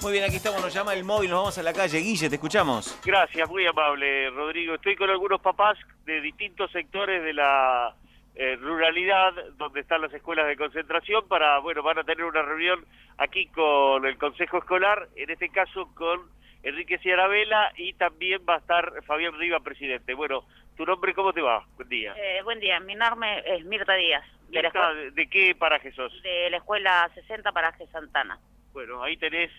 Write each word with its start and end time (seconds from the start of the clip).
Muy 0.00 0.12
bien, 0.12 0.24
aquí 0.24 0.36
estamos, 0.36 0.62
nos 0.62 0.72
llama 0.72 0.94
el 0.94 1.04
móvil, 1.04 1.30
nos 1.30 1.40
vamos 1.40 1.58
a 1.58 1.62
la 1.62 1.72
calle. 1.72 1.98
Guille, 1.98 2.28
te 2.28 2.36
escuchamos. 2.36 3.00
Gracias, 3.04 3.48
muy 3.48 3.66
amable, 3.66 4.30
Rodrigo. 4.30 4.74
Estoy 4.74 4.94
con 4.94 5.10
algunos 5.10 5.40
papás 5.40 5.76
de 6.06 6.20
distintos 6.20 6.70
sectores 6.70 7.22
de 7.24 7.32
la 7.32 7.94
eh, 8.36 8.56
ruralidad, 8.56 9.32
donde 9.56 9.80
están 9.80 10.00
las 10.00 10.14
escuelas 10.14 10.46
de 10.46 10.56
concentración, 10.56 11.26
para, 11.26 11.58
bueno, 11.58 11.82
van 11.82 11.98
a 11.98 12.04
tener 12.04 12.24
una 12.24 12.42
reunión 12.42 12.84
aquí 13.16 13.46
con 13.46 14.06
el 14.06 14.16
Consejo 14.16 14.58
Escolar, 14.58 15.08
en 15.16 15.30
este 15.30 15.48
caso 15.48 15.92
con 15.94 16.20
Enrique 16.62 16.98
Ciaravela 16.98 17.72
y 17.76 17.94
también 17.94 18.40
va 18.48 18.54
a 18.54 18.58
estar 18.58 19.02
Fabián 19.04 19.36
Riva, 19.36 19.58
presidente. 19.60 20.14
Bueno, 20.14 20.44
¿tu 20.76 20.84
nombre 20.86 21.14
cómo 21.14 21.32
te 21.32 21.40
va? 21.40 21.66
Buen 21.76 21.88
día. 21.88 22.14
Eh, 22.16 22.40
buen 22.44 22.60
día, 22.60 22.78
mi 22.78 22.94
nombre 22.94 23.42
es 23.46 23.64
Mirta 23.64 23.94
Díaz. 23.94 24.24
De, 24.48 24.62
la 24.62 24.94
¿De, 25.12 25.28
qué 25.28 25.56
paraje 25.56 25.90
sos? 25.92 26.22
De 26.22 26.48
la 26.50 26.58
escuela 26.58 27.10
60 27.14 27.50
Paraje 27.52 27.86
Santana. 27.88 28.38
Bueno, 28.72 29.02
ahí 29.02 29.16
tenés, 29.16 29.50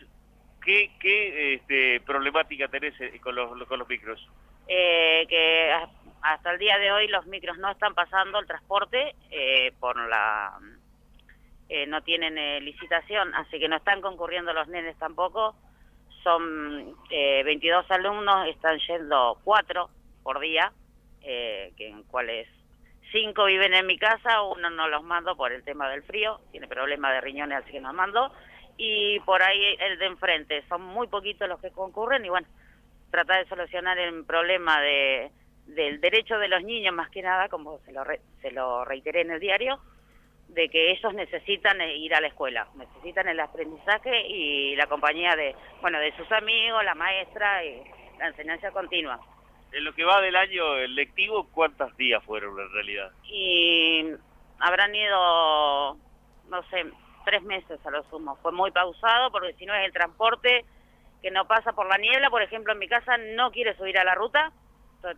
¿qué, 1.00 1.56
este, 1.56 2.02
problemática 2.02 2.68
tenés 2.68 3.00
eh, 3.02 3.20
con 3.22 3.36
los, 3.36 3.68
con 3.68 3.80
los 3.80 3.88
micros? 3.88 4.28
Eh, 4.68 5.26
que 5.28 5.74
hasta 6.22 6.52
el 6.52 6.60
día 6.60 6.78
de 6.78 6.92
hoy 6.92 7.08
los 7.08 7.26
micros 7.28 7.58
no 7.58 7.72
están 7.72 7.94
pasando 7.96 8.40
el 8.40 8.48
transporte 8.48 9.16
eh, 9.32 9.74
por 9.80 9.98
la... 10.08 10.58
Eh, 11.70 11.86
no 11.86 12.02
tienen 12.02 12.38
eh, 12.38 12.60
licitación, 12.62 13.34
así 13.36 13.60
que 13.60 13.68
no 13.68 13.78
están 13.78 14.02
concurriendo 14.02 14.54
los 14.54 14.68
nenes 14.68 14.98
tampoco. 14.98 15.56
Son 16.24 16.96
22 17.10 17.90
alumnos, 17.92 18.48
están 18.48 18.78
yendo 18.80 19.40
4 19.44 19.90
por 20.22 20.40
día, 20.40 20.74
que 21.22 21.74
en 21.78 22.04
cuales 22.04 22.48
5 23.14 23.46
viven 23.46 23.74
en 23.74 23.86
mi 23.86 23.98
casa, 23.98 24.42
uno 24.42 24.70
no 24.70 24.90
los 24.90 25.02
mando 25.04 25.38
por 25.38 25.54
el 25.54 25.64
tema 25.64 25.90
del 25.90 26.04
frío, 26.04 26.42
tiene 26.52 26.68
problema 26.68 27.14
de 27.14 27.22
riñones, 27.22 27.60
así 27.60 27.72
que 27.72 27.80
no 27.80 27.94
mando. 27.94 28.34
Y 28.82 29.20
por 29.20 29.44
ahí 29.44 29.76
el 29.78 30.00
de 30.00 30.06
enfrente, 30.06 30.64
son 30.70 30.82
muy 30.82 31.08
poquitos 31.08 31.50
los 31.50 31.60
que 31.60 31.70
concurren 31.70 32.24
y 32.26 32.30
bueno, 32.30 32.48
tratar 33.12 33.44
de 33.44 33.50
solucionar 33.50 34.00
el 34.00 34.24
problema 34.24 34.80
de 34.82 35.32
del 35.76 36.02
derecho 36.02 36.38
de 36.40 36.48
los 36.48 36.64
niños 36.64 36.94
más 36.94 37.10
que 37.10 37.22
nada, 37.22 37.48
como 37.50 37.80
se 37.86 37.92
lo, 37.92 38.04
re, 38.04 38.22
se 38.42 38.52
lo 38.52 38.86
reiteré 38.86 39.22
en 39.22 39.32
el 39.32 39.40
diario, 39.40 39.80
de 40.48 40.70
que 40.70 40.92
ellos 40.92 41.14
necesitan 41.14 41.80
ir 41.82 42.14
a 42.16 42.22
la 42.22 42.28
escuela, 42.28 42.68
necesitan 42.76 43.28
el 43.28 43.40
aprendizaje 43.40 44.28
y 44.28 44.76
la 44.76 44.88
compañía 44.88 45.36
de, 45.36 45.56
bueno, 45.82 46.00
de 46.00 46.16
sus 46.18 46.32
amigos, 46.32 46.84
la 46.84 46.96
maestra 46.96 47.64
y 47.64 47.84
la 48.18 48.28
enseñanza 48.28 48.72
continua. 48.72 49.20
En 49.72 49.84
lo 49.84 49.94
que 49.94 50.04
va 50.04 50.22
del 50.22 50.36
año 50.36 50.88
lectivo, 50.88 51.48
¿cuántos 51.52 51.96
días 51.98 52.24
fueron 52.24 52.60
en 52.60 52.72
realidad? 52.72 53.12
Y 53.26 54.06
habrán 54.60 54.96
ido, 54.96 55.98
no 56.50 56.64
sé, 56.72 56.86
tres 57.30 57.44
meses 57.44 57.80
a 57.86 57.92
lo 57.92 58.02
sumo. 58.10 58.38
Fue 58.42 58.52
muy 58.52 58.72
pausado 58.72 59.32
porque 59.32 59.54
si 59.54 59.66
no 59.68 59.76
es 59.76 59.86
el 59.86 59.94
transporte 59.94 60.66
que 61.22 61.30
no 61.30 61.46
pasa 61.46 61.74
por 61.74 61.88
la 61.88 62.00
niebla, 62.00 62.32
por 62.32 62.42
ejemplo, 62.42 62.74
en 62.74 62.80
mi 62.80 62.88
casa 62.88 63.18
no 63.18 63.52
quiere 63.52 63.78
subir 63.78 64.00
a 64.00 64.04
la 64.04 64.16
ruta, 64.16 64.52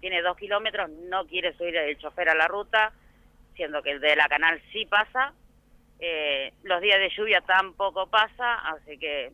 tiene 0.01 0.21
dos 0.21 0.35
kilómetros, 0.35 0.89
no 0.89 1.25
quiere 1.25 1.53
subir 1.53 1.77
el 1.77 1.97
chofer 1.97 2.27
a 2.27 2.35
la 2.35 2.47
ruta, 2.47 2.91
siendo 3.55 3.81
que 3.81 3.91
el 3.91 4.01
de 4.01 4.17
la 4.17 4.27
canal 4.27 4.61
sí 4.73 4.85
pasa. 4.87 5.33
Eh, 5.99 6.51
los 6.63 6.81
días 6.81 6.99
de 6.99 7.11
lluvia 7.15 7.39
tampoco 7.41 8.07
pasa, 8.07 8.55
así 8.71 8.97
que 8.97 9.31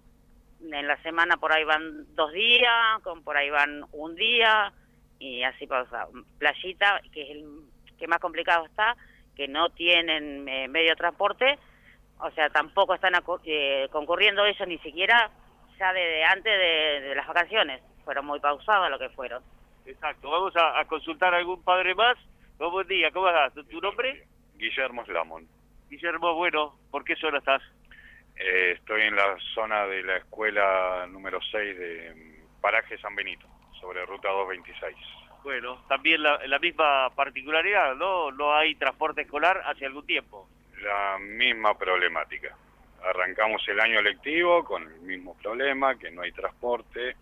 en 0.62 0.88
la 0.88 1.02
semana 1.02 1.38
por 1.38 1.52
ahí 1.54 1.64
van 1.64 2.14
dos 2.14 2.32
días, 2.32 3.02
con 3.02 3.24
por 3.24 3.38
ahí 3.38 3.50
van 3.50 3.86
un 3.92 4.16
día, 4.16 4.72
y 5.18 5.42
así 5.42 5.66
pasa. 5.66 6.08
Playita, 6.38 7.02
que 7.12 7.24
es 7.24 7.30
el 7.32 7.46
que 7.98 8.08
más 8.08 8.20
complicado 8.20 8.66
está, 8.66 8.96
que 9.36 9.48
no 9.48 9.70
tienen 9.70 10.48
eh, 10.48 10.68
medio 10.68 10.92
de 10.92 10.96
transporte, 10.96 11.58
o 12.20 12.32
sea, 12.32 12.50
tampoco 12.50 12.94
están 12.94 13.14
eh, 13.46 13.88
concurriendo 13.92 14.46
ellos 14.46 14.68
ni 14.68 14.78
siquiera 14.80 15.30
ya 15.78 15.94
desde 15.94 16.24
antes 16.24 16.44
de, 16.44 17.08
de 17.10 17.16
las 17.16 17.28
vacaciones, 17.28 17.82
fueron 18.04 18.26
muy 18.26 18.40
pausados 18.40 18.90
lo 18.90 19.00
que 19.00 19.10
fueron. 19.10 19.44
Exacto, 19.86 20.30
vamos 20.30 20.56
a, 20.56 20.80
a, 20.80 20.86
consultar 20.86 21.34
a 21.34 21.38
algún 21.38 21.64
padre 21.64 21.96
más. 21.96 22.18
Oh, 22.60 22.72
buen 22.72 22.88
día, 22.88 23.12
¿cómo 23.12 23.28
estás? 23.30 23.54
¿Tu 23.68 23.80
nombre? 23.80 24.26
Guillermo 24.56 25.06
Slamon. 25.06 25.48
Guillermo, 25.90 26.34
bueno, 26.34 26.76
¿por 26.92 27.04
qué 27.04 27.16
zona 27.16 27.38
estás? 27.38 27.62
Eh, 28.36 28.74
estoy 28.76 29.04
en 29.04 29.16
la 29.16 29.38
zona 29.54 29.86
de 29.86 30.04
la 30.04 30.18
escuela 30.18 31.06
número 31.10 31.40
6 31.52 31.78
de 31.78 32.42
Paraje 32.60 32.98
San 32.98 33.16
Benito, 33.16 33.48
sobre 33.80 34.06
ruta 34.06 34.30
226. 34.30 34.96
Bueno, 35.44 35.84
también 35.88 36.22
la, 36.22 36.46
la 36.46 36.60
misma 36.60 37.10
particularidad, 37.16 37.96
¿no? 37.96 38.32
No 38.32 38.54
hay 38.54 38.76
transporte 38.76 39.22
escolar 39.22 39.62
hace 39.66 39.86
algún 39.86 40.06
tiempo. 40.06 40.50
La 40.82 41.18
misma 41.20 41.78
problemática. 41.78 42.56
Arrancamos 43.04 43.68
el 43.68 43.80
año 43.80 44.02
lectivo 44.02 44.64
con 44.64 44.84
el 44.84 45.02
mismo 45.02 45.36
problema, 45.36 45.98
que 45.98 46.12
no 46.12 46.22
hay 46.22 46.32
transporte, 46.32 47.16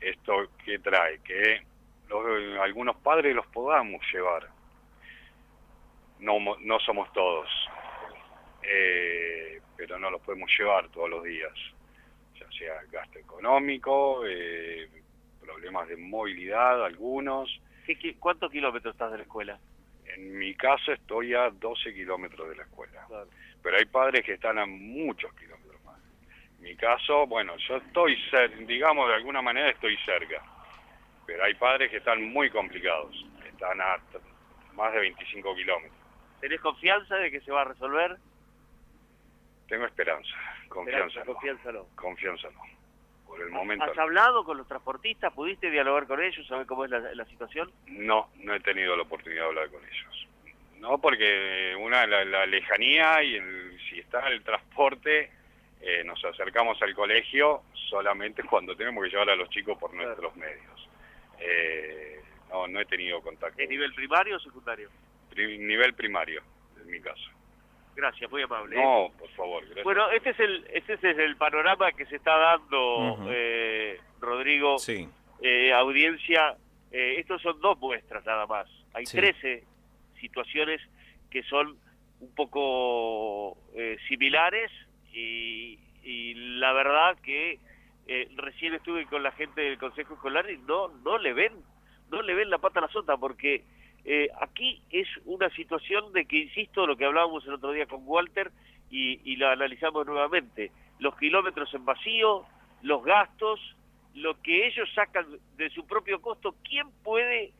esto 0.00 0.50
que 0.64 0.78
trae, 0.78 1.20
que 1.20 1.62
los, 2.08 2.58
algunos 2.60 2.96
padres 2.96 3.34
los 3.34 3.46
podamos 3.48 4.00
llevar, 4.12 4.48
no, 6.20 6.38
no 6.60 6.80
somos 6.80 7.12
todos, 7.12 7.48
eh, 8.62 9.60
pero 9.76 9.98
no 9.98 10.10
los 10.10 10.20
podemos 10.22 10.50
llevar 10.58 10.88
todos 10.90 11.10
los 11.10 11.24
días, 11.24 11.52
ya 12.38 12.50
sea 12.58 12.82
gasto 12.90 13.18
económico, 13.18 14.22
eh, 14.26 14.88
problemas 15.40 15.88
de 15.88 15.96
movilidad, 15.96 16.84
algunos. 16.84 17.60
¿Qué, 17.86 18.16
¿Cuántos 18.18 18.50
kilómetros 18.50 18.94
estás 18.94 19.12
de 19.12 19.18
la 19.18 19.22
escuela? 19.22 19.58
En 20.16 20.38
mi 20.38 20.54
caso 20.54 20.92
estoy 20.92 21.34
a 21.34 21.50
12 21.50 21.94
kilómetros 21.94 22.48
de 22.48 22.56
la 22.56 22.62
escuela, 22.62 23.04
claro. 23.06 23.28
pero 23.62 23.76
hay 23.76 23.84
padres 23.84 24.24
que 24.24 24.32
están 24.32 24.58
a 24.58 24.66
muchos 24.66 25.32
kilómetros 25.34 25.56
mi 26.66 26.74
caso, 26.74 27.28
bueno, 27.28 27.56
yo 27.58 27.76
estoy, 27.76 28.18
digamos, 28.66 29.08
de 29.08 29.14
alguna 29.14 29.40
manera 29.40 29.70
estoy 29.70 29.96
cerca, 29.98 30.42
pero 31.24 31.44
hay 31.44 31.54
padres 31.54 31.92
que 31.92 31.98
están 31.98 32.20
muy 32.32 32.50
complicados, 32.50 33.14
están 33.46 33.80
a 33.80 33.98
más 34.74 34.92
de 34.92 34.98
25 34.98 35.54
kilómetros. 35.54 35.96
¿Tenés 36.40 36.60
confianza 36.60 37.14
de 37.16 37.30
que 37.30 37.40
se 37.40 37.52
va 37.52 37.62
a 37.62 37.66
resolver? 37.66 38.16
Tengo 39.68 39.86
esperanza, 39.86 40.34
confianza, 40.68 41.20
esperanza, 41.20 41.32
confianza 41.32 41.72
no. 41.72 41.86
Confianza 41.94 42.48
no. 42.50 42.60
Por 43.36 43.46
el 43.46 43.52
momento. 43.52 43.84
¿Has 43.84 43.98
hablado 43.98 44.44
con 44.44 44.56
los 44.56 44.66
transportistas? 44.66 45.32
¿Pudiste 45.32 45.70
dialogar 45.70 46.06
con 46.06 46.22
ellos? 46.22 46.46
¿Sabes 46.46 46.66
cómo 46.66 46.84
es 46.84 46.90
la, 46.90 47.00
la, 47.00 47.24
situación? 47.26 47.70
No, 47.86 48.30
no 48.36 48.54
he 48.54 48.60
tenido 48.60 48.96
la 48.96 49.02
oportunidad 49.02 49.42
de 49.42 49.48
hablar 49.48 49.68
con 49.70 49.82
ellos. 49.84 50.28
No, 50.78 50.98
porque 50.98 51.74
una, 51.78 52.06
la, 52.06 52.24
la 52.24 52.46
lejanía 52.46 53.22
y 53.22 53.36
el, 53.36 53.78
si 53.88 53.98
está 53.98 54.26
el 54.28 54.42
transporte 54.42 55.30
eh, 55.80 56.02
nos 56.04 56.24
acercamos 56.24 56.80
al 56.82 56.94
colegio 56.94 57.62
solamente 57.88 58.42
cuando 58.42 58.74
tenemos 58.74 59.04
que 59.04 59.10
llevar 59.10 59.30
a 59.30 59.36
los 59.36 59.50
chicos 59.50 59.78
por 59.78 59.92
nuestros 59.92 60.34
medios. 60.36 60.88
Eh, 61.38 62.20
no, 62.50 62.66
no 62.66 62.80
he 62.80 62.86
tenido 62.86 63.20
contacto. 63.20 63.60
¿Es 63.60 63.68
nivel 63.68 63.92
primario 63.94 64.36
o 64.36 64.40
secundario? 64.40 64.88
Pri 65.30 65.58
nivel 65.58 65.94
primario, 65.94 66.42
en 66.80 66.90
mi 66.90 67.00
caso. 67.00 67.30
Gracias, 67.96 68.30
muy 68.30 68.42
amable. 68.42 68.76
No, 68.76 69.10
por 69.18 69.28
favor. 69.30 69.64
Gracias. 69.64 69.84
Bueno, 69.84 70.10
este 70.10 70.30
es 70.30 70.40
el 70.40 70.66
este 70.72 70.92
es 70.94 71.02
el 71.04 71.36
panorama 71.36 71.90
que 71.92 72.04
se 72.06 72.16
está 72.16 72.36
dando, 72.36 72.98
uh 72.98 73.16
-huh. 73.18 73.28
eh, 73.32 73.98
Rodrigo, 74.20 74.78
sí. 74.78 75.08
eh, 75.42 75.72
audiencia. 75.72 76.56
Eh, 76.92 77.16
estos 77.18 77.40
son 77.42 77.58
dos 77.60 77.78
muestras 77.78 78.24
nada 78.26 78.46
más. 78.46 78.68
Hay 78.94 79.06
Sí. 79.06 79.16
13 79.16 79.64
situaciones 80.20 80.80
que 81.30 81.42
son 81.44 81.78
un 82.20 82.34
poco 82.34 83.56
eh, 83.74 83.96
similares 84.08 84.70
y, 85.12 85.78
y 86.02 86.34
la 86.58 86.72
verdad 86.72 87.16
que 87.22 87.58
eh, 88.08 88.28
recién 88.36 88.74
estuve 88.74 89.06
con 89.06 89.22
la 89.22 89.32
gente 89.32 89.60
del 89.62 89.78
Consejo 89.78 90.14
Escolar 90.14 90.48
y 90.50 90.58
no 90.58 90.88
no 91.04 91.18
le 91.18 91.32
ven 91.32 91.52
no 92.10 92.22
le 92.22 92.34
ven 92.34 92.48
la 92.50 92.58
pata 92.58 92.78
a 92.78 92.82
la 92.82 92.88
sota 92.88 93.16
porque 93.16 93.64
eh, 94.08 94.28
aquí 94.40 94.80
es 94.90 95.08
una 95.24 95.50
situación 95.50 96.12
de 96.12 96.26
que 96.26 96.38
insisto 96.38 96.86
lo 96.86 96.96
que 96.96 97.04
hablábamos 97.04 97.44
el 97.46 97.54
otro 97.54 97.72
día 97.72 97.86
con 97.86 98.02
Walter 98.04 98.50
y, 98.90 99.20
y 99.24 99.36
lo 99.36 99.48
analizamos 99.48 100.06
nuevamente 100.06 100.70
los 101.00 101.16
kilómetros 101.16 101.74
en 101.74 101.84
vacío 101.84 102.44
los 102.82 103.04
gastos 103.04 103.60
lo 104.14 104.40
que 104.42 104.66
ellos 104.66 104.88
sacan 104.94 105.26
de 105.56 105.70
su 105.70 105.86
propio 105.86 106.20
costo 106.22 106.54
quién 106.62 106.88
puede 107.02 107.52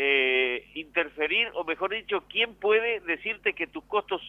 eh, 0.00 0.64
interferir 0.74 1.50
o 1.54 1.64
mejor 1.64 1.90
dicho 1.90 2.22
quién 2.28 2.54
puede 2.54 3.00
decirte 3.00 3.52
que 3.52 3.66
tus 3.66 3.82
costos 3.84 4.22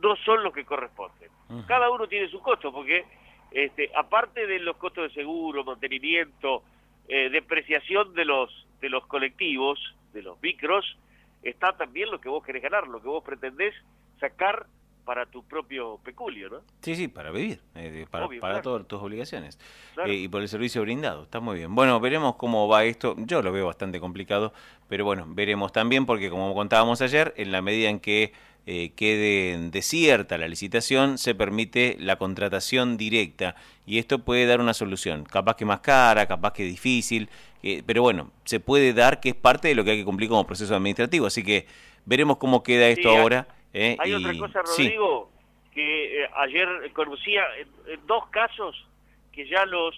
no 0.00 0.16
son 0.16 0.42
los 0.42 0.54
que 0.54 0.64
corresponden. 0.64 1.28
Uh 1.50 1.56
-huh. 1.56 1.66
Cada 1.66 1.90
uno 1.90 2.06
tiene 2.08 2.28
su 2.28 2.40
costo, 2.40 2.72
porque 2.72 3.04
este, 3.50 3.90
aparte 3.94 4.46
de 4.46 4.60
los 4.60 4.78
costos 4.78 5.08
de 5.08 5.14
seguro, 5.14 5.62
mantenimiento, 5.62 6.62
eh, 7.06 7.28
depreciación 7.28 8.14
de 8.14 8.24
los, 8.24 8.66
de 8.80 8.88
los 8.88 9.06
colectivos, 9.06 9.78
de 10.14 10.22
los 10.22 10.40
micros, 10.40 10.96
está 11.42 11.76
también 11.76 12.10
lo 12.10 12.20
que 12.20 12.28
vos 12.28 12.44
querés 12.44 12.62
ganar, 12.62 12.86
lo 12.86 13.00
que 13.00 13.08
vos 13.08 13.24
pretendés 13.24 13.74
sacar 14.18 14.66
para 15.04 15.26
tu 15.26 15.42
propio 15.42 15.98
peculio, 16.04 16.48
¿no? 16.50 16.60
Sí, 16.82 16.94
sí, 16.94 17.08
para 17.08 17.30
vivir, 17.30 17.60
eh, 17.74 18.06
para, 18.10 18.26
Obvio, 18.26 18.40
para 18.40 18.54
claro. 18.54 18.62
todas 18.62 18.86
tus 18.86 19.02
obligaciones. 19.02 19.58
Claro. 19.94 20.10
Eh, 20.10 20.14
y 20.14 20.28
por 20.28 20.42
el 20.42 20.48
servicio 20.48 20.82
brindado, 20.82 21.24
está 21.24 21.40
muy 21.40 21.56
bien. 21.56 21.74
Bueno, 21.74 21.98
veremos 22.00 22.36
cómo 22.36 22.68
va 22.68 22.84
esto. 22.84 23.16
Yo 23.18 23.42
lo 23.42 23.50
veo 23.50 23.66
bastante 23.66 23.98
complicado, 23.98 24.52
pero 24.88 25.04
bueno, 25.04 25.24
veremos 25.28 25.72
también 25.72 26.06
porque 26.06 26.30
como 26.30 26.54
contábamos 26.54 27.02
ayer, 27.02 27.34
en 27.36 27.50
la 27.50 27.62
medida 27.62 27.88
en 27.88 27.98
que 27.98 28.32
eh, 28.66 28.92
quede 28.94 29.58
desierta 29.70 30.36
la 30.36 30.46
licitación, 30.46 31.18
se 31.18 31.34
permite 31.34 31.96
la 31.98 32.16
contratación 32.16 32.98
directa 32.98 33.56
y 33.86 33.98
esto 33.98 34.20
puede 34.20 34.46
dar 34.46 34.60
una 34.60 34.74
solución, 34.74 35.24
capaz 35.24 35.56
que 35.56 35.64
más 35.64 35.80
cara, 35.80 36.26
capaz 36.26 36.52
que 36.52 36.64
difícil, 36.64 37.30
eh, 37.62 37.82
pero 37.86 38.02
bueno, 38.02 38.30
se 38.44 38.60
puede 38.60 38.92
dar 38.92 39.18
que 39.18 39.30
es 39.30 39.34
parte 39.34 39.68
de 39.68 39.74
lo 39.74 39.82
que 39.82 39.92
hay 39.92 39.98
que 39.98 40.04
cumplir 40.04 40.28
como 40.28 40.46
proceso 40.46 40.76
administrativo, 40.76 41.26
así 41.26 41.42
que 41.42 41.66
veremos 42.04 42.36
cómo 42.36 42.62
queda 42.62 42.86
esto 42.88 43.08
ahora. 43.08 43.48
Eh, 43.72 43.96
hay 43.98 44.12
otra 44.12 44.36
cosa, 44.38 44.62
Rodrigo, 44.62 45.30
que 45.72 46.26
ayer 46.36 46.68
conocía 46.92 47.42
en, 47.58 48.06
dos 48.06 48.26
casos 48.28 48.86
que 49.32 49.48
ya 49.48 49.64
los 49.64 49.96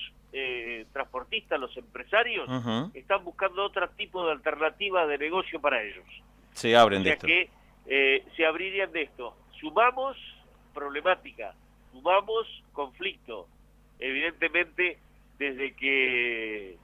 transportistas, 0.93 1.61
los 1.61 1.77
empresarios, 1.77 2.49
están 2.95 3.23
buscando 3.25 3.65
otro 3.65 3.87
tipo 3.91 4.25
de 4.25 4.33
alternativa 4.33 5.07
de 5.07 5.19
negocio 5.19 5.61
para 5.61 5.83
ellos. 5.83 6.07
Se 6.55 6.77
abren 6.77 7.03
de 7.03 7.11
esto. 7.11 7.27
Que, 7.27 7.51
eh, 7.87 8.25
se 8.37 8.47
abrirían 8.47 8.93
de 8.93 9.03
esto. 9.03 9.37
Sumamos 9.61 10.17
problemática, 10.75 11.55
sumamos 11.93 12.47
conflicto. 12.73 13.47
Evidentemente, 13.99 14.99
desde 15.39 15.75
que 15.75 16.77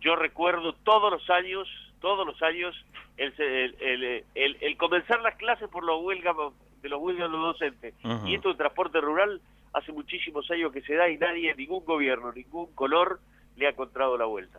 yo 0.00 0.16
recuerdo 0.16 0.74
todos 0.74 1.12
los 1.12 1.30
años, 1.30 1.68
todos 2.00 2.26
los 2.26 2.40
años, 2.42 2.74
el, 3.16 3.32
el, 3.80 4.24
el, 4.34 4.76
comenzar 4.76 5.20
las 5.20 5.36
clases 5.36 5.68
por 5.68 5.84
los 5.84 6.02
huelgas 6.02 6.36
de 6.82 6.88
los 6.88 7.00
huelgas 7.00 7.30
de 7.30 7.36
los 7.36 7.58
docentes. 7.58 7.94
Y 8.24 8.34
esto 8.34 8.50
de 8.50 8.56
transporte 8.56 9.00
rural 9.00 9.40
hace 9.72 9.92
muchísimos 9.92 10.50
años 10.50 10.72
que 10.72 10.82
se 10.82 10.94
da 10.94 11.08
y 11.08 11.18
nadie, 11.18 11.54
ningún 11.54 11.84
gobierno, 11.84 12.32
ningún 12.32 12.72
color 12.74 13.20
le 13.56 13.66
ha 13.66 13.70
encontrado 13.70 14.16
la 14.16 14.26
vuelta. 14.26 14.58